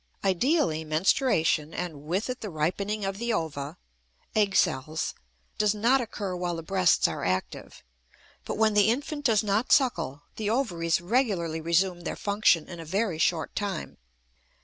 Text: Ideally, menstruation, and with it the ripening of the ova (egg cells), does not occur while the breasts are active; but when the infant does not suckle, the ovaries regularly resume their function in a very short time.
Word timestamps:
Ideally, 0.23 0.83
menstruation, 0.83 1.75
and 1.75 2.01
with 2.05 2.27
it 2.27 2.41
the 2.41 2.49
ripening 2.49 3.05
of 3.05 3.19
the 3.19 3.31
ova 3.31 3.77
(egg 4.35 4.55
cells), 4.55 5.13
does 5.59 5.75
not 5.75 6.01
occur 6.01 6.35
while 6.35 6.55
the 6.55 6.63
breasts 6.63 7.07
are 7.07 7.23
active; 7.23 7.83
but 8.43 8.57
when 8.57 8.73
the 8.73 8.89
infant 8.89 9.23
does 9.25 9.43
not 9.43 9.71
suckle, 9.71 10.23
the 10.37 10.49
ovaries 10.49 11.01
regularly 11.01 11.61
resume 11.61 12.01
their 12.01 12.15
function 12.15 12.67
in 12.67 12.79
a 12.79 12.83
very 12.83 13.19
short 13.19 13.55
time. 13.55 13.97